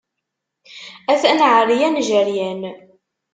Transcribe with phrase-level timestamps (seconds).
[1.11, 2.61] Atan ɛeryan, jeryan.